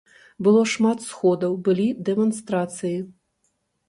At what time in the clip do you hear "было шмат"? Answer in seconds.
0.45-1.03